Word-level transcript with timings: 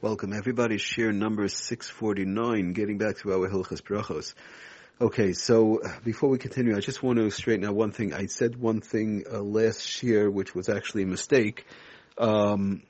Welcome 0.00 0.32
everybody. 0.32 0.78
Share 0.78 1.10
number 1.10 1.48
649, 1.48 2.72
getting 2.72 2.98
back 2.98 3.18
to 3.18 3.32
our 3.32 3.48
Hilchas 3.48 3.82
Brachos. 3.82 4.32
Okay, 5.00 5.32
so 5.32 5.80
before 6.04 6.30
we 6.30 6.38
continue, 6.38 6.76
I 6.76 6.78
just 6.78 7.02
want 7.02 7.18
to 7.18 7.28
straighten 7.32 7.64
out 7.64 7.74
one 7.74 7.90
thing. 7.90 8.14
I 8.14 8.26
said 8.26 8.54
one 8.54 8.80
thing 8.80 9.24
uh, 9.28 9.40
last 9.40 10.04
year, 10.04 10.30
which 10.30 10.54
was 10.54 10.68
actually 10.68 11.02
a 11.02 11.06
mistake. 11.06 11.66
Um, 12.16 12.84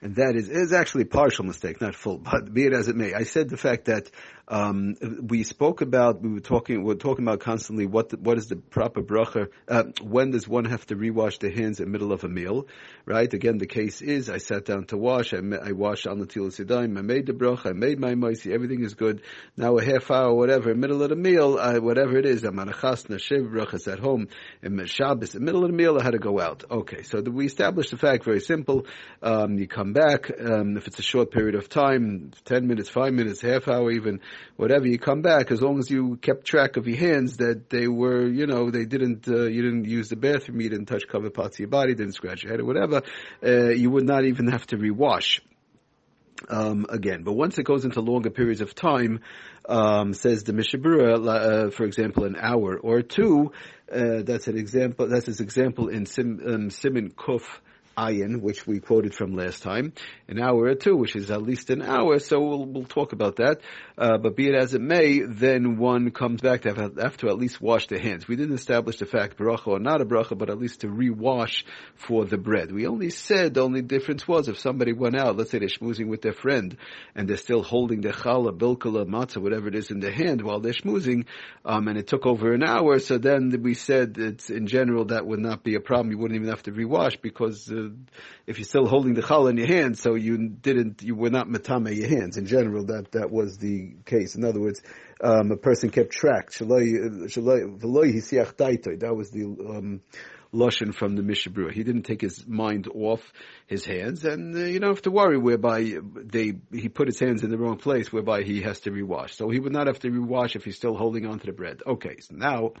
and 0.00 0.14
that 0.16 0.36
is 0.36 0.48
is 0.48 0.72
actually 0.72 1.04
partial 1.04 1.44
mistake, 1.44 1.80
not 1.80 1.94
full. 1.94 2.18
But 2.30 2.52
be 2.52 2.66
it 2.66 2.72
as 2.72 2.88
it 2.88 2.96
may, 2.96 3.14
I 3.14 3.24
said 3.24 3.48
the 3.48 3.56
fact 3.56 3.86
that 3.86 4.10
um, 4.50 4.96
we 5.26 5.42
spoke 5.42 5.82
about 5.82 6.22
we 6.22 6.30
were 6.30 6.40
talking 6.40 6.82
we 6.82 6.92
are 6.92 6.96
talking 6.96 7.24
about 7.24 7.40
constantly 7.40 7.86
what 7.86 8.10
the, 8.10 8.16
what 8.16 8.38
is 8.38 8.46
the 8.46 8.56
proper 8.56 9.02
bracha? 9.02 9.48
Uh, 9.68 9.84
when 10.02 10.30
does 10.30 10.48
one 10.48 10.64
have 10.64 10.86
to 10.86 10.96
rewash 10.96 11.38
the 11.38 11.50
hands 11.50 11.80
in 11.80 11.86
the 11.86 11.90
middle 11.90 12.12
of 12.12 12.24
a 12.24 12.28
meal? 12.28 12.66
Right. 13.04 13.32
Again, 13.32 13.58
the 13.58 13.66
case 13.66 14.00
is 14.00 14.30
I 14.30 14.38
sat 14.38 14.64
down 14.64 14.84
to 14.86 14.96
wash. 14.96 15.34
I, 15.34 15.38
I 15.38 15.72
washed 15.72 16.06
on 16.06 16.18
the 16.18 16.26
sidaim. 16.26 16.96
I 16.96 17.02
made 17.02 17.26
the 17.26 17.32
bracha. 17.32 17.70
I 17.70 17.72
made 17.72 17.98
my 17.98 18.14
moisi. 18.14 18.52
Everything 18.52 18.84
is 18.84 18.94
good. 18.94 19.22
Now 19.56 19.76
a 19.76 19.84
half 19.84 20.10
hour, 20.10 20.32
whatever, 20.32 20.74
middle 20.74 21.02
of 21.02 21.10
the 21.10 21.16
meal, 21.16 21.58
uh, 21.58 21.78
whatever 21.80 22.16
it 22.16 22.24
is, 22.24 22.44
I'm 22.44 22.58
on 22.58 22.68
a 22.68 22.72
chasna 22.72 23.20
shiv 23.20 23.42
brachas 23.42 23.90
at 23.92 23.98
home. 23.98 24.28
In 24.62 24.84
Shabbos, 24.86 25.34
in 25.34 25.40
the 25.40 25.44
middle 25.44 25.64
of 25.64 25.70
the 25.70 25.76
meal, 25.76 25.98
I 25.98 26.04
had 26.04 26.12
to 26.12 26.18
go 26.18 26.40
out. 26.40 26.64
Okay, 26.70 27.02
so 27.02 27.20
the, 27.20 27.30
we 27.30 27.46
established 27.46 27.90
the 27.90 27.98
fact 27.98 28.24
very 28.24 28.40
simple. 28.40 28.86
Um, 29.22 29.58
you 29.58 29.66
come 29.66 29.87
back 29.92 30.30
um, 30.40 30.76
if 30.76 30.86
it's 30.86 30.98
a 30.98 31.02
short 31.02 31.30
period 31.30 31.54
of 31.54 31.68
time, 31.68 32.32
ten 32.44 32.66
minutes, 32.66 32.88
five 32.88 33.12
minutes, 33.12 33.40
half 33.40 33.68
hour, 33.68 33.90
even 33.90 34.20
whatever, 34.56 34.86
you 34.86 34.98
come 34.98 35.22
back 35.22 35.50
as 35.50 35.60
long 35.60 35.78
as 35.78 35.90
you 35.90 36.16
kept 36.16 36.44
track 36.46 36.76
of 36.76 36.86
your 36.86 36.98
hands 36.98 37.38
that 37.38 37.70
they 37.70 37.88
were, 37.88 38.26
you 38.26 38.46
know, 38.46 38.70
they 38.70 38.84
didn't, 38.84 39.28
uh, 39.28 39.46
you 39.46 39.62
didn't 39.62 39.84
use 39.84 40.08
the 40.08 40.16
bathroom, 40.16 40.60
you 40.60 40.68
didn't 40.68 40.86
touch 40.86 41.08
covered 41.08 41.34
parts 41.34 41.56
of 41.56 41.60
your 41.60 41.68
body, 41.68 41.94
didn't 41.94 42.14
scratch 42.14 42.42
your 42.42 42.52
head 42.52 42.60
or 42.60 42.64
whatever, 42.64 43.02
uh, 43.44 43.70
you 43.70 43.90
would 43.90 44.06
not 44.06 44.24
even 44.24 44.48
have 44.48 44.66
to 44.68 44.76
rewash. 44.76 45.40
Um, 46.48 46.86
again, 46.88 47.24
but 47.24 47.32
once 47.32 47.58
it 47.58 47.64
goes 47.64 47.84
into 47.84 48.00
longer 48.00 48.30
periods 48.30 48.60
of 48.60 48.72
time, 48.72 49.20
um, 49.68 50.14
says 50.14 50.44
the 50.44 50.52
Mishnah 50.52 50.78
Berurah, 50.78 51.26
uh, 51.66 51.70
for 51.70 51.84
example, 51.84 52.24
an 52.24 52.36
hour 52.40 52.78
or 52.78 53.02
two, 53.02 53.50
uh, 53.92 54.22
that's 54.22 54.46
an 54.46 54.56
example. 54.56 55.08
That's 55.08 55.26
his 55.26 55.40
example 55.40 55.88
in 55.88 56.06
Sim, 56.06 56.40
um, 56.46 56.70
Simin 56.70 57.10
Kuf 57.10 57.42
ayin, 57.98 58.40
which 58.40 58.66
we 58.66 58.78
quoted 58.80 59.14
from 59.14 59.34
last 59.34 59.62
time, 59.62 59.92
an 60.28 60.40
hour 60.40 60.64
or 60.64 60.74
two, 60.74 60.96
which 60.96 61.16
is 61.16 61.30
at 61.30 61.42
least 61.42 61.70
an 61.70 61.82
hour. 61.82 62.18
So 62.20 62.40
we'll, 62.40 62.64
we'll 62.64 62.84
talk 62.84 63.12
about 63.12 63.36
that. 63.36 63.60
Uh, 63.96 64.18
but 64.18 64.36
be 64.36 64.48
it 64.48 64.54
as 64.54 64.74
it 64.74 64.80
may, 64.80 65.20
then 65.20 65.76
one 65.76 66.10
comes 66.12 66.40
back 66.40 66.62
to 66.62 66.72
have, 66.72 66.96
have, 66.96 67.16
to 67.18 67.28
at 67.28 67.36
least 67.36 67.60
wash 67.60 67.88
their 67.88 67.98
hands. 67.98 68.28
We 68.28 68.36
didn't 68.36 68.54
establish 68.54 68.98
the 68.98 69.06
fact 69.06 69.36
bracha 69.36 69.66
or 69.66 69.80
not 69.80 70.00
a 70.00 70.04
bracha, 70.04 70.38
but 70.38 70.50
at 70.50 70.58
least 70.58 70.80
to 70.80 70.86
rewash 70.86 71.64
for 71.96 72.24
the 72.24 72.38
bread. 72.38 72.70
We 72.70 72.86
only 72.86 73.10
said 73.10 73.54
the 73.54 73.62
only 73.62 73.82
difference 73.82 74.28
was 74.28 74.48
if 74.48 74.58
somebody 74.58 74.92
went 74.92 75.16
out, 75.16 75.36
let's 75.36 75.50
say 75.50 75.58
they're 75.58 75.68
schmoozing 75.68 76.08
with 76.08 76.22
their 76.22 76.32
friend, 76.32 76.76
and 77.16 77.28
they're 77.28 77.36
still 77.36 77.62
holding 77.62 78.02
the 78.02 78.10
challah, 78.10 78.56
bilkala, 78.56 79.04
matzah, 79.06 79.42
whatever 79.42 79.66
it 79.66 79.74
is 79.74 79.90
in 79.90 79.98
their 79.98 80.12
hand 80.12 80.42
while 80.42 80.60
they're 80.60 80.72
schmoozing, 80.72 81.24
um, 81.64 81.88
and 81.88 81.98
it 81.98 82.06
took 82.06 82.26
over 82.26 82.52
an 82.52 82.62
hour. 82.62 82.98
So 83.00 83.18
then 83.18 83.52
we 83.62 83.74
said 83.74 84.16
it's 84.18 84.50
in 84.50 84.66
general 84.68 85.06
that 85.06 85.26
would 85.26 85.40
not 85.40 85.64
be 85.64 85.74
a 85.74 85.80
problem. 85.80 86.12
You 86.12 86.18
wouldn't 86.18 86.36
even 86.36 86.50
have 86.50 86.62
to 86.64 86.72
rewash 86.72 87.20
because 87.20 87.70
uh, 87.70 87.87
if 88.46 88.58
you're 88.58 88.66
still 88.66 88.86
holding 88.86 89.14
the 89.14 89.22
chal 89.22 89.46
in 89.48 89.56
your 89.56 89.66
hand, 89.66 89.98
so 89.98 90.14
you 90.14 90.48
didn't, 90.48 91.02
you 91.02 91.14
were 91.14 91.30
not 91.30 91.48
matame 91.48 91.94
your 91.94 92.08
hands. 92.08 92.36
In 92.36 92.46
general, 92.46 92.86
that 92.86 93.12
that 93.12 93.30
was 93.30 93.58
the 93.58 93.94
case. 94.04 94.34
In 94.34 94.44
other 94.44 94.60
words, 94.60 94.82
um, 95.22 95.50
a 95.50 95.56
person 95.56 95.90
kept 95.90 96.12
track. 96.12 96.50
That 96.52 96.66
was 99.16 99.30
the 99.30 99.44
um, 99.44 100.00
from 100.92 101.16
the 101.16 101.22
Mishnah 101.22 101.52
Berurah. 101.52 101.72
He 101.72 101.84
didn't 101.84 102.02
take 102.02 102.20
his 102.20 102.46
mind 102.46 102.88
off 102.88 103.20
his 103.66 103.84
hands, 103.84 104.24
and 104.24 104.56
uh, 104.56 104.60
you 104.60 104.80
don't 104.80 104.90
have 104.90 105.02
to 105.02 105.10
worry 105.10 105.36
whereby 105.38 105.98
they 106.24 106.54
he 106.72 106.88
put 106.88 107.08
his 107.08 107.18
hands 107.18 107.42
in 107.42 107.50
the 107.50 107.58
wrong 107.58 107.76
place, 107.76 108.12
whereby 108.12 108.42
he 108.42 108.62
has 108.62 108.80
to 108.80 108.90
rewash. 108.90 109.32
So 109.32 109.50
he 109.50 109.60
would 109.60 109.72
not 109.72 109.86
have 109.88 109.98
to 110.00 110.10
rewash 110.10 110.56
if 110.56 110.64
he's 110.64 110.76
still 110.76 110.96
holding 110.96 111.26
on 111.26 111.38
to 111.40 111.46
the 111.46 111.52
bread. 111.52 111.82
Okay, 111.86 112.20
so 112.20 112.34
now 112.34 112.72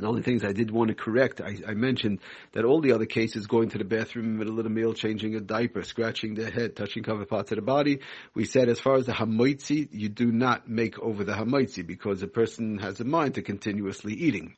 the 0.00 0.06
only 0.06 0.22
things 0.22 0.44
I 0.44 0.52
did 0.52 0.70
want 0.70 0.88
to 0.88 0.94
correct, 0.94 1.40
I, 1.40 1.56
I, 1.66 1.74
mentioned 1.74 2.20
that 2.52 2.64
all 2.64 2.80
the 2.80 2.92
other 2.92 3.06
cases, 3.06 3.46
going 3.46 3.70
to 3.70 3.78
the 3.78 3.84
bathroom 3.84 4.26
in 4.26 4.32
the 4.32 4.38
middle 4.38 4.58
of 4.58 4.64
the 4.64 4.70
meal, 4.70 4.94
changing 4.94 5.34
a 5.34 5.40
diaper, 5.40 5.82
scratching 5.82 6.34
the 6.34 6.50
head, 6.50 6.76
touching 6.76 7.02
covered 7.02 7.28
parts 7.28 7.52
of 7.52 7.56
the 7.56 7.62
body, 7.62 8.00
we 8.34 8.44
said 8.44 8.68
as 8.68 8.78
far 8.80 8.94
as 8.96 9.06
the 9.06 9.12
hamoitzi, 9.12 9.88
you 9.92 10.08
do 10.08 10.30
not 10.30 10.68
make 10.68 10.98
over 10.98 11.24
the 11.24 11.32
hamoitzi 11.32 11.86
because 11.86 12.22
a 12.22 12.28
person 12.28 12.78
has 12.78 13.00
a 13.00 13.04
mind 13.04 13.34
to 13.34 13.42
continuously 13.42 14.14
eating. 14.14 14.56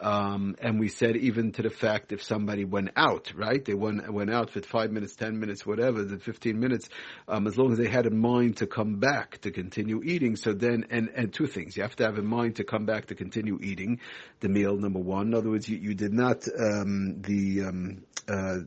Um, 0.00 0.54
and 0.60 0.78
we 0.78 0.88
said 0.88 1.16
even 1.16 1.52
to 1.52 1.62
the 1.62 1.70
fact 1.70 2.12
if 2.12 2.22
somebody 2.22 2.64
went 2.64 2.90
out, 2.96 3.32
right? 3.34 3.64
They 3.64 3.74
went, 3.74 4.12
went 4.12 4.30
out 4.30 4.50
for 4.50 4.60
five 4.62 4.92
minutes, 4.92 5.16
ten 5.16 5.40
minutes, 5.40 5.66
whatever, 5.66 6.04
the 6.04 6.18
15 6.18 6.58
minutes, 6.58 6.88
um, 7.26 7.46
as 7.46 7.58
long 7.58 7.72
as 7.72 7.78
they 7.78 7.88
had 7.88 8.06
in 8.06 8.16
mind 8.16 8.58
to 8.58 8.66
come 8.66 8.96
back 8.96 9.38
to 9.42 9.50
continue 9.50 10.00
eating. 10.04 10.36
So 10.36 10.52
then, 10.52 10.86
and, 10.90 11.08
and 11.14 11.32
two 11.32 11.46
things. 11.46 11.76
You 11.76 11.82
have 11.82 11.96
to 11.96 12.04
have 12.04 12.18
in 12.18 12.26
mind 12.26 12.56
to 12.56 12.64
come 12.64 12.86
back 12.86 13.06
to 13.06 13.14
continue 13.14 13.58
eating 13.60 14.00
the 14.40 14.48
meal, 14.48 14.76
number 14.76 15.00
one. 15.00 15.28
In 15.28 15.34
other 15.34 15.50
words, 15.50 15.68
you, 15.68 15.78
you 15.78 15.94
did 15.94 16.12
not, 16.12 16.46
um, 16.46 17.20
the, 17.22 17.62
um, 17.62 18.04
uh, 18.28 18.58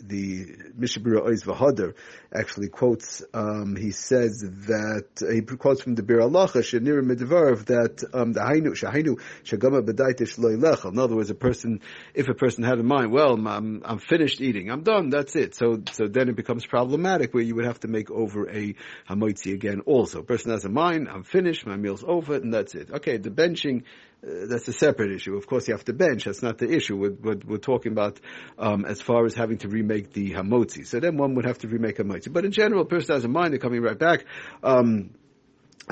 the, 0.00 0.46
Mishnah 0.76 1.02
Berurah 1.02 1.26
Oiz 1.26 1.44
Vahader 1.44 1.94
actually 2.34 2.68
quotes, 2.68 3.22
um, 3.34 3.74
he 3.74 3.90
says 3.90 4.40
that, 4.40 5.06
uh, 5.22 5.32
he 5.32 5.40
quotes 5.40 5.82
from 5.82 5.94
the 5.94 6.02
Bir 6.02 6.20
Allah, 6.20 6.48
Shanir 6.48 7.02
Medvarv, 7.02 7.64
that, 7.66 8.04
um, 8.12 8.32
the 8.32 8.40
Hainu, 8.40 8.68
Shahainu, 8.68 9.18
Shagama 9.42 9.82
Badaitish 9.82 10.38
Loilech, 10.38 10.75
in 10.84 10.98
other 10.98 11.16
words, 11.16 11.30
a 11.30 11.34
person, 11.34 11.80
if 12.14 12.28
a 12.28 12.34
person 12.34 12.64
had 12.64 12.78
in 12.78 12.86
mind, 12.86 13.12
well, 13.12 13.34
I'm, 13.34 13.82
I'm 13.84 13.98
finished 13.98 14.40
eating, 14.40 14.70
I'm 14.70 14.82
done, 14.82 15.10
that's 15.10 15.34
it. 15.36 15.54
So, 15.54 15.82
so 15.92 16.06
then 16.06 16.28
it 16.28 16.36
becomes 16.36 16.66
problematic 16.66 17.34
where 17.34 17.42
you 17.42 17.54
would 17.56 17.64
have 17.64 17.80
to 17.80 17.88
make 17.88 18.10
over 18.10 18.48
a 18.50 18.74
hamoitzi 19.08 19.54
again 19.54 19.80
also. 19.86 20.20
A 20.20 20.24
person 20.24 20.50
has 20.50 20.64
a 20.64 20.68
mind, 20.68 21.08
I'm 21.08 21.22
finished, 21.22 21.66
my 21.66 21.76
meal's 21.76 22.04
over, 22.06 22.34
and 22.34 22.52
that's 22.52 22.74
it. 22.74 22.90
Okay, 22.90 23.16
the 23.16 23.30
benching, 23.30 23.82
uh, 24.22 24.46
that's 24.48 24.68
a 24.68 24.72
separate 24.72 25.12
issue. 25.12 25.36
Of 25.36 25.46
course, 25.46 25.68
you 25.68 25.74
have 25.74 25.84
to 25.84 25.92
bench. 25.92 26.24
That's 26.24 26.42
not 26.42 26.58
the 26.58 26.70
issue. 26.70 26.96
We're, 26.96 27.12
we're, 27.12 27.40
we're 27.46 27.58
talking 27.58 27.92
about 27.92 28.18
um, 28.58 28.84
as 28.84 29.00
far 29.00 29.24
as 29.26 29.34
having 29.34 29.58
to 29.58 29.68
remake 29.68 30.12
the 30.12 30.32
hamotzi. 30.32 30.86
So 30.86 31.00
then 31.00 31.16
one 31.16 31.34
would 31.34 31.46
have 31.46 31.58
to 31.58 31.68
remake 31.68 31.98
a 31.98 32.04
hamotzi. 32.04 32.32
But 32.32 32.44
in 32.44 32.52
general, 32.52 32.82
a 32.82 32.86
person 32.86 33.14
has 33.14 33.24
a 33.24 33.28
mind. 33.28 33.52
They're 33.52 33.60
coming 33.60 33.82
right 33.82 33.98
back. 33.98 34.24
Um, 34.62 35.10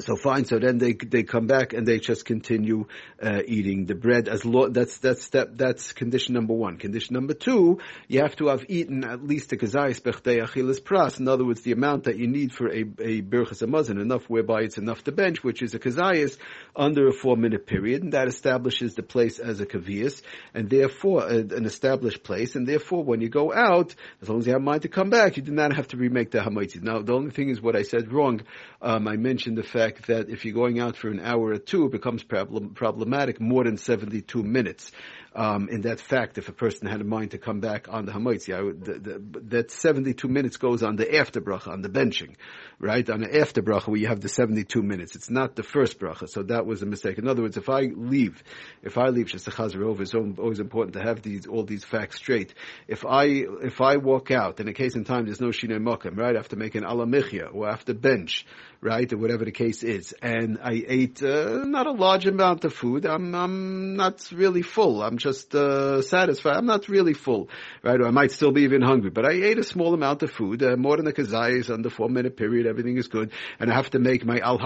so 0.00 0.16
fine. 0.16 0.44
So 0.44 0.58
then 0.58 0.78
they 0.78 0.92
they 0.92 1.22
come 1.22 1.46
back 1.46 1.72
and 1.72 1.86
they 1.86 2.00
just 2.00 2.24
continue 2.24 2.86
uh, 3.22 3.42
eating 3.46 3.86
the 3.86 3.94
bread. 3.94 4.28
As 4.28 4.44
lo- 4.44 4.68
that's 4.68 4.98
that's 4.98 5.22
step 5.22 5.50
that's 5.52 5.92
condition 5.92 6.34
number 6.34 6.52
one. 6.52 6.78
Condition 6.78 7.14
number 7.14 7.34
two, 7.34 7.78
you 8.08 8.20
have 8.20 8.34
to 8.36 8.48
have 8.48 8.64
eaten 8.68 9.04
at 9.04 9.22
least 9.24 9.52
a 9.52 9.56
kazayis 9.56 10.00
bechdei 10.00 10.42
achilas 10.42 10.80
pras. 10.80 11.20
In 11.20 11.28
other 11.28 11.44
words, 11.44 11.62
the 11.62 11.72
amount 11.72 12.04
that 12.04 12.16
you 12.16 12.26
need 12.26 12.52
for 12.52 12.68
a 12.68 12.80
a 12.80 13.22
birchas 13.22 13.62
hamazon, 13.62 14.00
enough 14.00 14.24
whereby 14.28 14.62
it's 14.62 14.78
enough 14.78 15.04
to 15.04 15.12
bench, 15.12 15.44
which 15.44 15.62
is 15.62 15.74
a 15.74 15.78
kazayis 15.78 16.38
under 16.74 17.06
a 17.06 17.12
four 17.12 17.36
minute 17.36 17.66
period, 17.66 18.02
and 18.02 18.12
that 18.14 18.26
establishes 18.26 18.94
the 18.94 19.02
place 19.04 19.38
as 19.38 19.60
a 19.60 19.66
kavias, 19.66 20.22
and 20.54 20.68
therefore 20.68 21.22
uh, 21.22 21.28
an 21.28 21.66
established 21.66 22.24
place, 22.24 22.56
and 22.56 22.66
therefore 22.66 23.04
when 23.04 23.20
you 23.20 23.28
go 23.28 23.52
out, 23.52 23.94
as 24.20 24.28
long 24.28 24.40
as 24.40 24.46
you 24.46 24.52
have 24.54 24.62
mind 24.62 24.82
to 24.82 24.88
come 24.88 25.10
back, 25.10 25.36
you 25.36 25.42
do 25.44 25.52
not 25.52 25.72
have 25.76 25.86
to 25.88 25.96
remake 25.96 26.32
the 26.32 26.38
hamaitzi. 26.38 26.82
Now 26.82 27.00
the 27.00 27.14
only 27.14 27.30
thing 27.30 27.50
is 27.50 27.62
what 27.62 27.76
I 27.76 27.82
said 27.82 28.12
wrong. 28.12 28.40
Um, 28.82 29.06
I 29.06 29.16
mentioned 29.16 29.56
the 29.56 29.62
fact 29.62 29.83
fact 29.84 30.06
that 30.06 30.30
if 30.30 30.44
you're 30.44 30.54
going 30.54 30.80
out 30.80 30.96
for 30.96 31.08
an 31.08 31.20
hour 31.20 31.48
or 31.48 31.58
two, 31.58 31.86
it 31.86 31.92
becomes 31.92 32.22
problem, 32.22 32.70
problematic 32.70 33.40
more 33.40 33.64
than 33.64 33.76
72 33.76 34.42
minutes. 34.42 34.92
Um, 35.36 35.68
in 35.68 35.80
that 35.80 35.98
fact, 36.00 36.38
if 36.38 36.48
a 36.48 36.52
person 36.52 36.86
had 36.86 37.00
a 37.00 37.04
mind 37.04 37.32
to 37.32 37.38
come 37.38 37.58
back 37.58 37.88
on 37.88 38.06
the 38.06 38.12
Hamoitzi, 38.12 39.50
that 39.50 39.70
72 39.72 40.28
minutes 40.28 40.58
goes 40.58 40.84
on 40.84 40.94
the 40.94 41.16
after 41.16 41.40
bracha, 41.40 41.68
on 41.68 41.82
the 41.82 41.88
benching, 41.88 42.36
right? 42.78 43.08
On 43.10 43.20
the 43.20 43.40
after 43.40 43.60
bracha 43.60 43.88
where 43.88 43.96
you 43.96 44.06
have 44.06 44.20
the 44.20 44.28
72 44.28 44.80
minutes. 44.80 45.16
It's 45.16 45.30
not 45.30 45.56
the 45.56 45.64
first 45.64 45.98
bracha, 45.98 46.28
so 46.28 46.44
that 46.44 46.66
was 46.66 46.82
a 46.82 46.86
mistake. 46.86 47.18
In 47.18 47.26
other 47.26 47.42
words, 47.42 47.56
if 47.56 47.68
I 47.68 47.80
leave, 47.80 48.44
if 48.82 48.96
I 48.96 49.08
leave 49.08 49.26
Shesachazar 49.26 49.82
over, 49.82 50.02
it's 50.04 50.14
always 50.14 50.60
important 50.60 50.94
to 50.94 51.02
have 51.02 51.22
these, 51.22 51.48
all 51.48 51.64
these 51.64 51.84
facts 51.84 52.16
straight. 52.16 52.54
If 52.86 53.04
I, 53.04 53.24
if 53.24 53.80
I 53.80 53.96
walk 53.96 54.30
out, 54.30 54.60
in 54.60 54.68
a 54.68 54.72
case 54.72 54.94
in 54.94 55.04
time 55.04 55.24
there's 55.24 55.40
no 55.40 55.48
Shinei 55.48 55.82
Mokim, 55.82 56.16
right? 56.16 56.36
After 56.36 56.54
making 56.54 56.84
Al 56.84 56.98
Hamichya, 56.98 57.52
or 57.52 57.68
after 57.68 57.92
bench, 57.92 58.46
right? 58.80 59.10
Or 59.12 59.16
whatever 59.16 59.44
the 59.44 59.50
case 59.50 59.82
is. 59.82 60.14
And 60.22 60.58
I 60.62 60.84
ate 60.86 61.22
uh, 61.22 61.64
not 61.64 61.86
a 61.86 61.92
large 61.92 62.26
amount 62.26 62.64
of 62.64 62.72
food. 62.74 63.04
I'm 63.04 63.34
I'm 63.34 63.96
not 63.96 64.30
really 64.32 64.62
full. 64.62 65.02
I'm 65.02 65.18
just 65.24 65.54
uh, 65.54 66.02
satisfied. 66.02 66.56
I'm 66.56 66.66
not 66.66 66.88
really 66.88 67.14
full, 67.14 67.48
right? 67.82 68.00
Or 68.00 68.06
I 68.06 68.10
might 68.10 68.30
still 68.30 68.52
be 68.52 68.62
even 68.62 68.82
hungry. 68.82 69.10
But 69.10 69.24
I 69.24 69.32
ate 69.32 69.58
a 69.58 69.64
small 69.64 69.94
amount 69.94 70.22
of 70.22 70.30
food, 70.30 70.62
uh, 70.62 70.76
more 70.76 70.98
than 70.98 71.06
a 71.06 71.12
kazayas 71.12 71.70
under 71.70 71.90
four 71.90 72.08
minute 72.08 72.36
period. 72.36 72.66
Everything 72.66 72.96
is 72.98 73.08
good, 73.08 73.32
and 73.58 73.72
I 73.72 73.74
have 73.74 73.90
to 73.90 73.98
make 73.98 74.24
my 74.24 74.38
al 74.38 74.60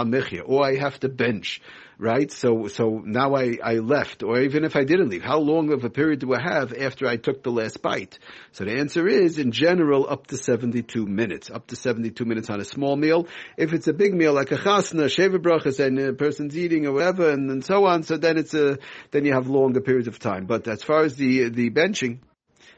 or 0.44 0.66
I 0.66 0.76
have 0.76 1.00
to 1.00 1.08
bench 1.08 1.62
right? 1.99 2.31
So, 2.31 2.69
so 2.69 3.02
now 3.05 3.34
I, 3.34 3.58
I 3.62 3.75
left, 3.75 4.22
or 4.22 4.40
even 4.40 4.64
if 4.64 4.76
I 4.76 4.84
didn't 4.84 5.08
leave, 5.08 5.22
how 5.22 5.38
long 5.38 5.72
of 5.72 5.84
a 5.84 5.90
period 5.90 6.20
do 6.20 6.32
I 6.32 6.40
have 6.40 6.72
after 6.72 7.06
I 7.08 7.16
took 7.16 7.43
the 7.43 7.50
last 7.50 7.82
bite? 7.82 8.19
So 8.52 8.64
the 8.64 8.78
answer 8.78 9.06
is, 9.08 9.38
in 9.38 9.50
general, 9.50 10.08
up 10.08 10.28
to 10.28 10.37
72 10.37 11.06
minutes, 11.06 11.50
up 11.50 11.66
to 11.69 11.76
72 11.76 12.25
minutes 12.25 12.50
on 12.50 12.61
a 12.61 12.64
small 12.64 12.96
meal. 12.96 13.26
If 13.56 13.72
it's 13.72 13.88
a 13.88 13.93
big 13.93 14.14
meal 14.14 14.32
like 14.32 14.52
a 14.52 14.56
chasna, 14.56 15.06
sheva 15.06 15.38
brachas, 15.38 15.84
and 15.84 15.99
a 15.99 16.12
person's 16.12 16.56
eating 16.56 16.87
or 16.87 16.93
whatever, 16.93 17.31
and, 17.31 17.50
and 17.50 17.64
so 17.64 17.87
on, 17.87 18.04
so 18.04 18.16
then 18.16 18.38
it's 18.38 18.54
a, 18.54 18.78
then 19.11 19.25
you 19.25 19.32
have 19.32 19.49
longer 19.49 19.81
periods 19.81 20.08
of 20.08 20.19
time. 20.20 20.46
But 20.49 20.67
as 20.67 20.83
far 20.83 21.05
as 21.05 21.15
the, 21.17 21.50
the 21.50 21.69
benching, 21.69 22.21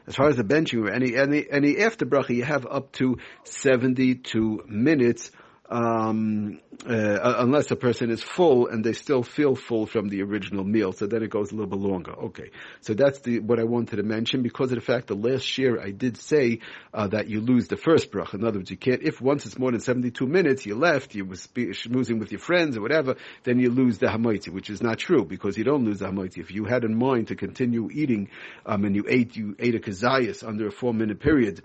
as 0.05 0.15
far 0.15 0.27
as 0.27 0.35
the 0.35 0.43
benching, 0.43 0.85
or 0.85 0.91
any 0.91 1.15
any 1.15 1.49
any 1.49 1.79
after 1.79 2.05
bracha, 2.05 2.35
you 2.35 2.43
have 2.43 2.67
up 2.69 2.91
to 2.93 3.17
seventy 3.45 4.15
two 4.15 4.61
minutes 4.67 5.31
um, 5.71 6.59
uh, 6.85 7.35
unless 7.39 7.71
a 7.71 7.77
person 7.77 8.09
is 8.11 8.21
full 8.21 8.67
and 8.67 8.83
they 8.83 8.91
still 8.91 9.23
feel 9.23 9.55
full 9.55 9.85
from 9.85 10.09
the 10.09 10.21
original 10.21 10.65
meal. 10.65 10.91
So 10.91 11.07
then 11.07 11.23
it 11.23 11.29
goes 11.29 11.51
a 11.51 11.55
little 11.55 11.69
bit 11.69 11.79
longer. 11.79 12.11
Okay, 12.11 12.49
so 12.81 12.93
that's 12.93 13.19
the 13.19 13.39
what 13.39 13.57
I 13.57 13.63
wanted 13.63 13.95
to 13.95 14.03
mention 14.03 14.41
because 14.41 14.71
of 14.71 14.75
the 14.75 14.85
fact 14.85 15.07
that 15.07 15.15
last 15.15 15.57
year 15.57 15.79
I 15.81 15.91
did 15.91 16.17
say 16.17 16.59
uh, 16.93 17.07
that 17.07 17.29
you 17.29 17.39
lose 17.39 17.69
the 17.69 17.77
first 17.77 18.11
brach. 18.11 18.33
In 18.33 18.43
other 18.43 18.59
words, 18.59 18.69
you 18.69 18.77
can't 18.77 19.01
if 19.01 19.21
once 19.21 19.45
it's 19.45 19.57
more 19.57 19.71
than 19.71 19.79
seventy 19.79 20.11
two 20.11 20.27
minutes 20.27 20.65
you 20.65 20.75
left, 20.75 21.15
you 21.15 21.23
was 21.23 21.47
schmoozing 21.47 22.19
with 22.19 22.31
your 22.31 22.41
friends 22.41 22.75
or 22.75 22.81
whatever, 22.81 23.15
then 23.43 23.57
you 23.57 23.69
lose 23.69 23.99
the 23.99 24.07
hamaiti, 24.07 24.49
which 24.49 24.69
is 24.69 24.83
not 24.83 24.97
true 24.97 25.23
because 25.23 25.57
you 25.57 25.63
don't 25.63 25.85
lose 25.85 25.99
the 25.99 26.07
hamaiti. 26.07 26.39
If 26.39 26.51
you 26.51 26.65
had 26.65 26.83
in 26.83 26.95
mind 26.95 27.29
to 27.29 27.35
continue 27.35 27.89
eating 27.93 28.29
um, 28.65 28.83
and 28.83 28.93
you 28.93 29.05
ate 29.07 29.37
you 29.37 29.55
ate 29.57 29.75
a 29.75 29.79
kazayas 29.79 30.45
under 30.45 30.67
a 30.67 30.71
four 30.71 30.93
minute 30.93 31.21
period 31.21 31.63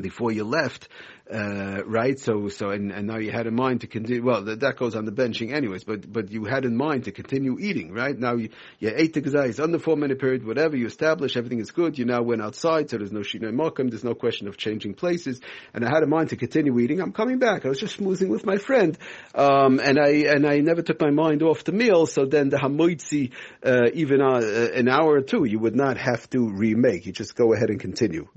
before 0.00 0.32
you 0.32 0.44
left, 0.44 0.88
uh, 1.32 1.82
right? 1.84 2.18
So, 2.18 2.48
so, 2.48 2.70
and, 2.70 2.90
and 2.90 3.06
now 3.06 3.18
you 3.18 3.30
had 3.30 3.46
in 3.46 3.54
mind 3.54 3.82
to 3.82 3.86
continue, 3.86 4.22
well, 4.22 4.42
that, 4.44 4.60
that 4.60 4.76
goes 4.76 4.94
on 4.94 5.04
the 5.04 5.12
benching 5.12 5.52
anyways, 5.52 5.84
but, 5.84 6.10
but 6.10 6.30
you 6.30 6.44
had 6.44 6.64
in 6.64 6.76
mind 6.76 7.04
to 7.04 7.12
continue 7.12 7.58
eating, 7.58 7.92
right? 7.92 8.18
Now 8.18 8.36
you, 8.36 8.50
you 8.78 8.92
ate 8.94 9.12
the 9.14 9.22
gazais 9.22 9.62
under 9.62 9.78
four 9.78 9.96
minute 9.96 10.18
period, 10.18 10.46
whatever, 10.46 10.76
you 10.76 10.86
establish, 10.86 11.36
everything 11.36 11.60
is 11.60 11.70
good, 11.70 11.98
you 11.98 12.04
now 12.04 12.22
went 12.22 12.42
outside, 12.42 12.90
so 12.90 12.98
there's 12.98 13.12
no 13.12 13.20
shinoi 13.20 13.52
mokum, 13.52 13.90
there's 13.90 14.04
no 14.04 14.14
question 14.14 14.48
of 14.48 14.56
changing 14.56 14.94
places, 14.94 15.40
and 15.74 15.84
I 15.84 15.88
had 15.88 16.02
in 16.02 16.10
mind 16.10 16.30
to 16.30 16.36
continue 16.36 16.78
eating, 16.78 17.00
I'm 17.00 17.12
coming 17.12 17.38
back, 17.38 17.64
I 17.64 17.68
was 17.68 17.80
just 17.80 17.98
schmoozing 17.98 18.28
with 18.28 18.44
my 18.44 18.58
friend, 18.58 18.96
um, 19.34 19.80
and 19.80 19.98
I, 19.98 20.08
and 20.34 20.46
I 20.46 20.58
never 20.60 20.82
took 20.82 21.00
my 21.00 21.10
mind 21.10 21.42
off 21.42 21.64
the 21.64 21.72
meal, 21.72 22.06
so 22.06 22.26
then 22.26 22.48
the 22.48 22.56
hamoitzi, 22.56 23.32
uh, 23.64 23.90
even 23.94 24.20
uh, 24.20 24.40
an 24.74 24.88
hour 24.88 25.16
or 25.16 25.22
two, 25.22 25.44
you 25.44 25.58
would 25.58 25.76
not 25.76 25.96
have 25.96 26.28
to 26.30 26.50
remake, 26.50 27.06
you 27.06 27.12
just 27.12 27.34
go 27.34 27.52
ahead 27.52 27.70
and 27.70 27.80
continue. 27.80 28.28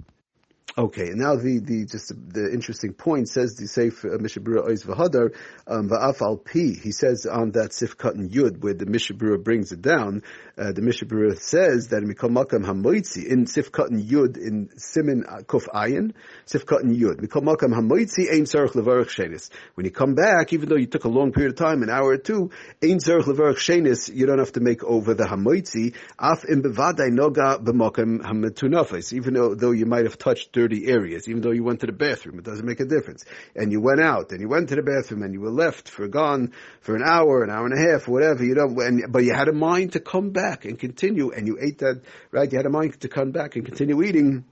Okay, 0.78 1.08
and 1.08 1.20
now 1.20 1.38
the, 1.38 1.60
the 1.60 1.86
just 1.86 2.12
the 2.34 2.52
interesting 2.52 2.92
point 2.92 3.30
says 3.30 3.56
the 3.56 3.64
Seif 3.64 4.04
uh, 4.04 4.18
Mishnah 4.18 4.42
Berurah 4.42 4.68
Ois 4.68 4.86
V'Hadar 4.86 5.34
um, 5.68 5.88
Va'af 5.88 6.22
Al 6.22 6.36
Pi. 6.36 6.78
He 6.84 6.92
says 6.92 7.26
on 7.26 7.52
that 7.52 7.72
Sif 7.72 7.98
Katan 7.98 8.30
Yud 8.30 8.62
where 8.62 8.74
the 8.74 8.86
Mishnah 8.86 9.16
Berurah 9.16 9.42
brings 9.42 9.72
it 9.72 9.82
down, 9.82 10.22
uh, 10.58 10.74
the 10.74 10.82
Mishnah 10.82 11.08
Berurah 11.08 11.40
says 11.40 11.88
that 11.92 12.04
Mikol 12.04 12.30
Makam 12.30 12.66
Hamoitzi 12.66 13.26
in 13.26 13.48
Sif 13.48 13.72
Katan 13.72 14.06
Yud 14.06 14.36
in 14.36 14.68
Simin 14.76 15.24
Kuf 15.46 15.66
Ayin 15.74 16.12
Sif 16.44 16.66
Katan 16.66 16.94
Yud 16.94 17.22
Mikol 17.22 17.44
Makam 17.44 17.74
Hamoitzi 17.74 18.30
Ein 18.30 18.44
Tzarich 18.44 18.74
Levarach 18.74 19.08
Shenis. 19.08 19.52
When 19.76 19.86
you 19.86 19.92
come 19.92 20.14
back, 20.14 20.52
even 20.52 20.68
though 20.68 20.76
you 20.76 20.88
took 20.88 21.06
a 21.06 21.10
long 21.10 21.32
period 21.32 21.54
of 21.54 21.58
time, 21.58 21.84
an 21.84 21.90
hour 21.90 22.10
or 22.10 22.18
two, 22.18 22.52
Ein 22.84 22.98
Tzarich 22.98 23.24
Levarach 23.24 23.60
Shenis, 23.60 24.14
you 24.14 24.26
don't 24.26 24.40
have 24.40 24.52
to 24.52 24.60
make 24.60 24.84
over 24.84 25.14
the 25.14 25.24
Hamoitzi. 25.24 25.96
Af 26.20 26.44
Im 26.44 26.64
Bevadai 26.64 27.12
Noga 27.18 27.64
B'Makam 27.64 28.20
Hametunafis. 28.20 29.14
Even 29.14 29.36
though, 29.36 29.56
though 29.56 29.72
you 29.72 29.86
might 29.86 30.04
have 30.04 30.18
touched 30.18 30.52
dirty 30.68 30.88
areas, 30.88 31.28
even 31.28 31.42
though 31.42 31.52
you 31.52 31.64
went 31.64 31.82
to 31.82 31.86
the 31.86 31.92
bathroom. 31.92 32.40
It 32.40 32.46
doesn't 32.46 32.66
make 32.66 32.80
a 32.80 32.86
difference. 32.86 33.24
And 33.56 33.72
you 33.72 33.80
went 33.80 34.02
out, 34.02 34.32
and 34.32 34.42
you 34.42 34.50
went 34.50 34.70
to 34.70 34.76
the 34.76 34.82
bathroom, 34.82 35.22
and 35.22 35.34
you 35.34 35.42
were 35.42 35.52
left 35.52 35.90
for 35.90 36.08
gone 36.08 36.54
for 36.82 36.96
an 36.96 37.04
hour, 37.06 37.44
an 37.44 37.50
hour 37.50 37.66
and 37.66 37.78
a 37.78 37.92
half, 37.92 38.08
whatever. 38.08 38.44
You 38.44 38.56
don't, 38.56 38.78
and, 38.80 39.12
but 39.12 39.24
you 39.24 39.34
had 39.34 39.48
a 39.48 39.54
mind 39.54 39.94
to 39.94 40.00
come 40.00 40.32
back 40.32 40.66
and 40.66 40.80
continue, 40.80 41.32
and 41.32 41.46
you 41.48 41.60
ate 41.62 41.80
that, 41.80 42.02
right? 42.32 42.52
You 42.52 42.58
had 42.58 42.66
a 42.66 42.72
mind 42.72 43.00
to 43.02 43.08
come 43.08 43.32
back 43.32 43.56
and 43.56 43.66
continue 43.66 44.02
eating 44.02 44.46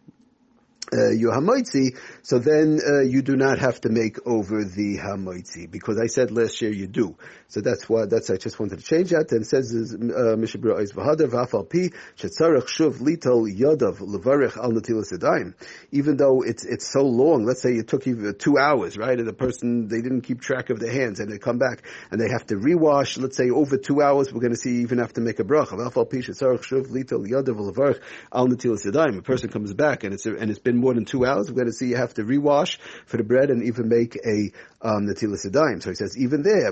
your 0.93 1.33
hamaitzi, 1.33 1.97
so 2.21 2.39
then 2.39 2.79
uh, 2.85 3.01
you 3.01 3.21
do 3.21 3.35
not 3.35 3.59
have 3.59 3.81
to 3.81 3.89
make 3.89 4.25
over 4.25 4.63
the 4.63 4.97
hamaitzi 4.97 5.69
because 5.69 5.99
I 5.99 6.07
said 6.07 6.31
last 6.31 6.61
year 6.61 6.71
you 6.71 6.87
do. 6.87 7.17
So 7.47 7.61
that's 7.61 7.87
why 7.87 8.05
that's 8.05 8.29
I 8.29 8.37
just 8.37 8.59
wanted 8.59 8.79
to 8.79 8.85
change 8.85 9.11
that. 9.11 9.31
And 9.31 9.45
says 9.45 9.73
uh, 9.73 10.35
Mishabra 10.35 10.81
is 10.81 10.93
v'hadav 10.93 11.29
v'afal 11.29 11.69
pi 11.69 11.95
shetzarach 12.17 12.67
shuv 12.67 12.99
lital 12.99 13.47
yadav 13.47 13.99
levarich 13.99 14.57
al 14.57 14.71
natilas 14.71 15.13
edayim. 15.13 15.53
Even 15.91 16.17
though 16.17 16.41
it's 16.41 16.65
it's 16.65 16.91
so 16.91 17.01
long, 17.01 17.45
let's 17.45 17.61
say 17.61 17.73
it 17.73 17.87
took 17.87 18.05
you 18.05 18.33
two 18.33 18.57
hours, 18.57 18.97
right? 18.97 19.17
And 19.17 19.27
the 19.27 19.33
person 19.33 19.87
they 19.87 20.01
didn't 20.01 20.21
keep 20.21 20.41
track 20.41 20.69
of 20.69 20.79
their 20.79 20.91
hands 20.91 21.19
and 21.19 21.31
they 21.31 21.37
come 21.37 21.57
back 21.57 21.83
and 22.11 22.19
they 22.19 22.29
have 22.29 22.45
to 22.47 22.55
rewash. 22.55 23.21
Let's 23.21 23.37
say 23.37 23.49
over 23.49 23.77
two 23.77 24.01
hours, 24.01 24.33
we're 24.33 24.41
going 24.41 24.53
to 24.53 24.59
see 24.59 24.81
even 24.81 24.97
have 24.99 25.13
to 25.13 25.21
make 25.21 25.39
a 25.39 25.43
bracha. 25.43 25.73
V'afal 25.73 26.09
pi 26.09 26.17
shetzarach 26.17 26.63
shuv 26.63 26.87
lital 26.87 27.27
yadav 27.27 27.55
levarich 27.55 28.01
al 28.31 28.47
natilas 28.47 28.85
edayim. 28.85 29.17
A 29.19 29.21
person 29.21 29.49
comes 29.49 29.73
back 29.73 30.03
and 30.03 30.13
it's 30.13 30.25
and 30.25 30.49
it's 30.49 30.59
been 30.59 30.81
more 30.83 30.93
than 30.93 31.05
two 31.05 31.25
hours, 31.25 31.49
we're 31.49 31.55
going 31.55 31.67
to 31.67 31.73
see 31.73 31.87
you 31.87 31.95
have 31.95 32.13
to 32.15 32.23
rewash 32.23 32.77
for 33.05 33.17
the 33.17 33.23
bread 33.23 33.49
and 33.49 33.63
even 33.63 33.87
make 33.87 34.15
a 34.17 34.51
um, 34.81 35.07
adayim. 35.07 35.81
So 35.81 35.89
he 35.89 35.95
says 35.95 36.17
even 36.17 36.43
there. 36.43 36.69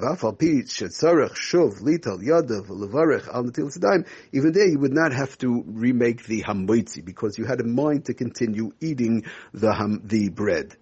Even 4.34 4.52
there, 4.54 4.68
you 4.68 4.80
would 4.80 4.94
not 4.94 5.14
have 5.14 5.38
to 5.38 5.64
remake 5.66 6.26
the 6.26 6.44
hamoitzi 6.44 7.06
because 7.06 7.38
you 7.38 7.46
had 7.46 7.62
a 7.62 7.64
mind 7.64 8.06
to 8.06 8.14
continue 8.14 8.74
eating 8.82 9.26
the 9.54 9.74
ham, 9.74 10.02
the 10.04 10.30
bread 10.30 10.76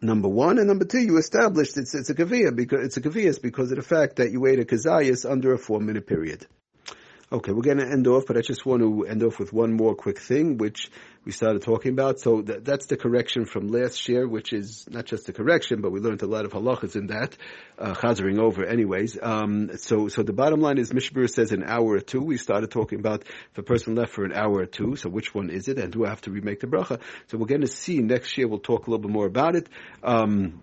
number 0.00 0.28
one, 0.28 0.58
and 0.58 0.68
number 0.68 0.84
two, 0.84 1.00
you 1.00 1.16
established 1.16 1.78
it's 1.78 1.94
it's 1.94 2.10
a 2.10 2.14
kaviyah 2.14 2.54
because 2.54 2.84
it's 2.84 2.96
a 2.98 3.00
kaviyas 3.00 3.40
because 3.40 3.70
of 3.72 3.76
the 3.76 3.82
fact 3.82 4.16
that 4.16 4.30
you 4.30 4.44
ate 4.46 4.60
a 4.60 4.64
kazayas 4.64 5.28
under 5.28 5.54
a 5.54 5.58
four 5.58 5.80
minute 5.80 6.06
period. 6.06 6.46
Okay, 7.34 7.50
we're 7.50 7.62
going 7.62 7.78
to 7.78 7.90
end 7.90 8.06
off, 8.06 8.26
but 8.28 8.36
I 8.36 8.42
just 8.42 8.64
want 8.64 8.80
to 8.82 9.06
end 9.06 9.24
off 9.24 9.40
with 9.40 9.52
one 9.52 9.72
more 9.72 9.96
quick 9.96 10.20
thing, 10.20 10.56
which 10.56 10.88
we 11.24 11.32
started 11.32 11.62
talking 11.62 11.90
about. 11.90 12.20
So 12.20 12.42
th- 12.42 12.60
that's 12.62 12.86
the 12.86 12.96
correction 12.96 13.44
from 13.44 13.66
last 13.66 14.08
year, 14.08 14.28
which 14.28 14.52
is 14.52 14.86
not 14.88 15.06
just 15.06 15.28
a 15.28 15.32
correction, 15.32 15.80
but 15.80 15.90
we 15.90 15.98
learned 15.98 16.22
a 16.22 16.28
lot 16.28 16.44
of 16.44 16.52
halachas 16.52 16.94
in 16.94 17.08
that, 17.08 17.36
uh, 17.76 17.92
chazering 17.94 18.38
over 18.38 18.64
anyways. 18.64 19.18
Um, 19.20 19.76
so, 19.78 20.06
so 20.06 20.22
the 20.22 20.32
bottom 20.32 20.60
line 20.60 20.78
is 20.78 20.92
Mishbur 20.92 21.28
says 21.28 21.50
an 21.50 21.64
hour 21.64 21.94
or 21.94 22.00
two. 22.00 22.20
We 22.20 22.36
started 22.36 22.70
talking 22.70 23.00
about 23.00 23.22
if 23.22 23.58
a 23.58 23.64
person 23.64 23.96
left 23.96 24.12
for 24.12 24.24
an 24.24 24.32
hour 24.32 24.60
or 24.60 24.66
two, 24.66 24.94
so 24.94 25.10
which 25.10 25.34
one 25.34 25.50
is 25.50 25.66
it, 25.66 25.76
and 25.76 25.92
do 25.92 26.04
I 26.04 26.10
have 26.10 26.20
to 26.22 26.30
remake 26.30 26.60
the 26.60 26.68
bracha? 26.68 27.00
So 27.26 27.36
we're 27.36 27.46
going 27.46 27.62
to 27.62 27.66
see 27.66 27.98
next 27.98 28.38
year, 28.38 28.46
we'll 28.46 28.60
talk 28.60 28.86
a 28.86 28.90
little 28.90 29.02
bit 29.02 29.10
more 29.10 29.26
about 29.26 29.56
it. 29.56 29.68
Um, 30.04 30.62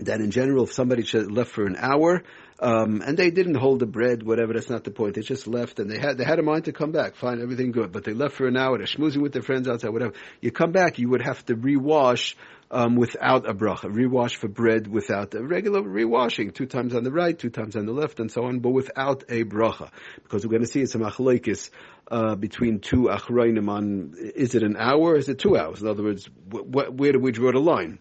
that 0.00 0.20
in 0.20 0.30
general, 0.30 0.64
if 0.64 0.74
somebody 0.74 1.04
left 1.14 1.52
for 1.52 1.64
an 1.64 1.76
hour, 1.78 2.22
um, 2.58 3.02
and 3.04 3.16
they 3.18 3.30
didn't 3.30 3.56
hold 3.56 3.80
the 3.80 3.86
bread, 3.86 4.22
whatever. 4.22 4.52
That's 4.54 4.70
not 4.70 4.84
the 4.84 4.90
point. 4.90 5.14
They 5.14 5.22
just 5.22 5.46
left, 5.46 5.78
and 5.78 5.90
they 5.90 5.98
had 5.98 6.18
they 6.18 6.24
had 6.24 6.38
a 6.38 6.42
mind 6.42 6.66
to 6.66 6.72
come 6.72 6.92
back. 6.92 7.16
Fine, 7.16 7.40
everything 7.42 7.72
good. 7.72 7.92
But 7.92 8.04
they 8.04 8.14
left 8.14 8.34
for 8.34 8.46
an 8.46 8.56
hour. 8.56 8.78
They're 8.78 8.86
schmoozing 8.86 9.22
with 9.22 9.32
their 9.32 9.42
friends 9.42 9.68
outside, 9.68 9.90
whatever. 9.90 10.14
You 10.40 10.50
come 10.50 10.72
back, 10.72 10.98
you 10.98 11.10
would 11.10 11.22
have 11.22 11.44
to 11.46 11.54
rewash 11.54 12.34
um, 12.70 12.96
without 12.96 13.48
a 13.48 13.54
bracha, 13.54 13.92
rewash 13.92 14.34
for 14.34 14.48
bread 14.48 14.86
without 14.86 15.34
a 15.34 15.42
regular 15.42 15.82
rewashing, 15.82 16.54
two 16.54 16.66
times 16.66 16.94
on 16.94 17.04
the 17.04 17.12
right, 17.12 17.38
two 17.38 17.50
times 17.50 17.76
on 17.76 17.86
the 17.86 17.92
left, 17.92 18.20
and 18.20 18.30
so 18.30 18.44
on, 18.44 18.58
but 18.60 18.70
without 18.70 19.24
a 19.28 19.44
bracha, 19.44 19.90
because 20.22 20.44
we're 20.44 20.50
going 20.50 20.62
to 20.62 20.68
see 20.68 20.80
it's 20.80 20.94
a 20.94 20.98
machlokes 20.98 21.70
uh, 22.10 22.34
between 22.34 22.80
two 22.80 23.04
achrayim 23.04 23.68
on 23.68 24.14
is 24.18 24.54
it 24.54 24.62
an 24.62 24.76
hour, 24.76 25.16
is 25.16 25.28
it 25.28 25.38
two 25.38 25.56
hours? 25.56 25.80
In 25.80 25.88
other 25.88 26.02
words, 26.02 26.28
wh- 26.52 26.66
wh- 26.66 26.92
where 26.92 27.12
do 27.12 27.20
we 27.20 27.32
draw 27.32 27.52
the 27.52 27.60
line? 27.60 27.98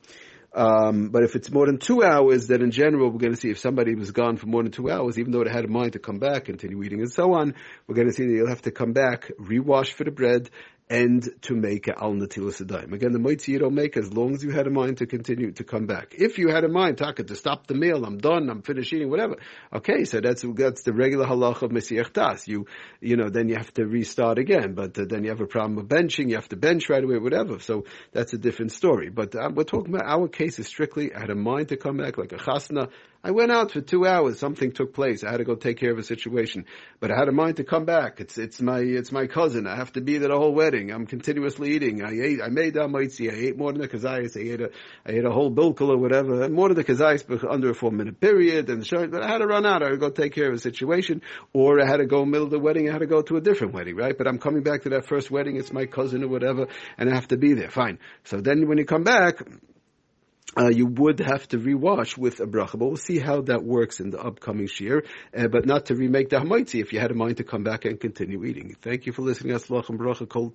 Um, 0.56 1.10
but 1.10 1.24
if 1.24 1.36
it's 1.36 1.52
more 1.52 1.66
than 1.66 1.80
two 1.80 2.02
hours, 2.02 2.48
then 2.48 2.62
in 2.62 2.72
general, 2.72 3.12
we're 3.12 3.20
going 3.20 3.34
to 3.34 3.40
see 3.40 3.50
if 3.50 3.60
somebody 3.60 3.94
was 3.94 4.12
gone 4.12 4.38
for 4.38 4.46
more 4.46 4.64
than 4.64 4.72
two 4.72 4.90
hours, 4.90 5.20
even 5.20 5.34
though 5.34 5.44
they 5.44 5.52
had 5.52 5.66
a 5.66 5.68
mind 5.68 5.94
to 5.94 6.00
come 6.00 6.18
back, 6.18 6.46
continue 6.46 6.82
eating 6.82 7.02
and 7.02 7.12
so 7.12 7.34
on, 7.34 7.56
we're 7.88 7.96
going 7.96 8.08
to 8.08 8.14
see 8.14 8.26
that 8.26 8.32
you'll 8.32 8.48
have 8.48 8.62
to 8.62 8.72
come 8.72 8.94
back, 8.94 9.32
rewash 9.38 9.92
for 9.92 10.06
the 10.06 10.12
bread, 10.12 10.50
and 10.88 11.28
to 11.42 11.56
make 11.56 11.88
al 11.88 12.14
natilas 12.14 12.62
adayim. 12.64 12.94
Again, 12.94 13.12
the 13.12 13.18
moitzi 13.18 13.48
you 13.50 13.60
don't 13.60 13.74
make 13.74 13.98
as 13.98 14.14
long 14.14 14.36
as 14.36 14.44
you 14.44 14.52
had 14.52 14.68
a 14.68 14.70
mind 14.70 14.98
to 14.98 15.08
continue 15.08 15.52
to 15.54 15.64
come 15.64 15.88
back. 15.88 16.14
If 16.16 16.38
you 16.38 16.50
had 16.50 16.64
a 16.64 16.68
mind, 16.68 17.00
taka, 17.00 17.24
to 17.24 17.36
stop 17.36 17.66
the 17.66 17.74
meal, 17.74 18.06
I'm 18.06 18.20
done, 18.20 18.50
I'm 18.52 18.62
finished 18.62 18.94
eating, 18.94 19.10
whatever. 19.10 19.38
Okay, 19.74 20.06
so 20.06 20.22
that's 20.22 20.46
that's 20.56 20.84
the 20.84 20.94
regular 20.94 21.26
halach 21.26 21.64
of 21.64 21.72
Mesiach 21.72 22.14
Tas. 22.14 22.48
You 22.48 22.68
you 23.02 23.16
know 23.18 23.30
then 23.30 23.50
you 23.50 23.56
have 23.56 23.74
to 23.74 23.88
restart 23.88 24.38
again, 24.38 24.76
but 24.76 24.98
uh, 25.00 25.06
then 25.06 25.24
you 25.24 25.32
have 25.32 25.42
a 25.42 25.48
problem 25.48 25.76
with 25.76 25.90
benching. 25.90 26.30
You 26.30 26.36
have 26.36 26.50
to 26.50 26.56
bench 26.56 26.88
right 26.88 27.04
away, 27.04 27.18
whatever. 27.18 27.60
So 27.60 27.86
that's 28.12 28.34
a 28.34 28.38
different 28.38 28.72
story. 28.72 29.10
But 29.10 29.36
uh, 29.36 29.50
we're 29.54 29.64
talking 29.64 29.96
about 29.96 30.08
our 30.08 30.28
case 30.28 30.60
is 30.60 30.68
strictly 30.68 31.16
I 31.16 31.20
had 31.20 31.32
a 31.32 31.36
mind 31.36 31.70
to 31.70 31.78
come 31.78 31.98
back 31.98 32.20
like 32.20 32.32
a 32.32 32.38
chasna. 32.38 32.92
I 33.26 33.32
went 33.32 33.52
out 33.52 33.72
for 33.72 33.82
two 33.82 34.06
hours. 34.06 34.38
Something 34.38 34.72
took 34.72 34.94
place. 34.94 35.24
I 35.24 35.32
had 35.32 35.38
to 35.38 35.46
go 35.46 35.56
take 35.56 35.80
care 35.80 35.92
of 35.92 35.98
a 35.98 36.04
situation, 36.04 36.66
but 37.00 37.10
I 37.10 37.18
had 37.18 37.28
a 37.28 37.32
mind 37.32 37.58
to 37.58 37.64
come 37.64 37.84
back. 37.84 38.20
It's 38.20 38.38
it's 38.38 38.62
my 38.62 38.78
it's 38.82 39.12
my 39.12 39.26
cousin. 39.26 39.66
I 39.66 39.76
have 39.78 39.92
to 39.94 40.02
be 40.02 40.20
there 40.20 40.30
the 40.30 40.38
whole 40.38 40.54
wedding. 40.54 40.92
I'm 40.92 41.08
continuously 41.08 41.72
eating. 41.72 42.04
I 42.04 42.12
ate. 42.12 42.40
I 42.40 42.50
made 42.50 42.76
that 42.76 42.88
mitzi. 42.88 43.32
I 43.32 43.34
ate 43.34 43.58
more 43.58 43.72
than 43.72 43.82
the 43.82 43.88
kazayas. 43.88 44.38
I 44.38 44.54
ate 44.54 44.62
a 44.62 44.70
I 45.08 45.14
ate 45.14 45.26
a 45.26 45.32
whole 45.32 45.50
bilkel 45.50 45.90
or 45.90 45.98
whatever. 45.98 46.48
More 46.50 46.68
than 46.68 46.78
the 46.78 46.84
kazayas, 46.84 47.26
under 47.52 47.72
a 47.72 47.74
four 47.74 47.90
minute 47.90 48.20
period. 48.22 48.70
And 48.70 48.86
so, 48.86 49.08
but 49.08 49.24
I 49.24 49.28
had 49.28 49.40
to 49.40 49.48
run 49.48 49.66
out. 49.66 49.82
I 49.82 49.86
had 49.86 49.94
to 49.94 49.98
go 49.98 50.12
take 50.12 50.34
care 50.34 50.50
of 50.50 50.54
a 50.54 50.60
situation, 50.60 51.24
or 51.52 51.82
I 51.82 51.88
had 51.88 51.98
to 51.98 52.06
go 52.06 52.26
middle 52.26 52.46
of 52.46 52.52
the 52.52 52.60
wedding. 52.60 52.90
I 52.90 52.92
had 52.92 53.00
to 53.00 53.08
go 53.08 53.24
to 53.24 53.38
a 53.38 53.42
different 53.42 53.74
wedding, 53.74 53.96
right? 53.96 54.16
But 54.16 54.28
I'm 54.28 54.38
coming 54.38 54.62
back 54.62 54.84
to 54.84 54.90
that 54.90 55.08
first 55.08 55.32
wedding. 55.32 55.56
It's 55.56 55.74
my 55.74 55.88
cousin 55.88 56.24
or 56.24 56.28
whatever, 56.28 56.68
and 56.96 57.10
I 57.10 57.16
have 57.16 57.30
to 57.30 57.38
be 57.38 57.56
there. 57.56 57.72
Fine. 57.72 57.98
So 58.26 58.40
then 58.40 58.68
when 58.68 58.78
you 58.78 58.86
come 58.86 59.04
back 59.04 59.42
uh, 60.58 60.70
you 60.70 60.86
would 60.86 61.20
have 61.20 61.48
to 61.50 61.58
rewash 61.58 62.18
with 62.18 62.40
a 62.40 62.46
bracha. 62.46 62.78
But 62.80 62.86
we'll 62.86 62.98
see 62.98 63.20
how 63.20 63.42
that 63.42 63.64
works 63.64 64.00
in 64.00 64.12
the 64.12 64.20
upcoming 64.20 64.70
year. 64.80 65.04
Uh, 65.36 65.48
but 65.48 65.66
not 65.66 65.88
to 65.88 65.96
remake 65.96 66.30
the 66.30 66.38
hamaitzi 66.38 66.82
if 66.82 66.94
you 66.94 67.00
had 67.00 67.12
a 67.12 67.16
mind 67.16 67.38
to 67.38 67.44
come 67.44 67.64
back 67.64 67.86
and 67.86 68.00
continue 68.00 68.44
eating. 68.46 68.76
Thank 68.82 69.06
you 69.06 69.14
for 69.14 69.22
listening. 69.22 69.56
Aslach 69.56 69.86
bracha 69.86 70.28
kol 70.28 70.50